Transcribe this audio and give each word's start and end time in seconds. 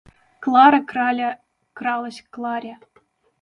Клара-краля 0.43 1.31
кралась 1.77 2.23
к 2.31 2.35
Ларе. 2.43 2.75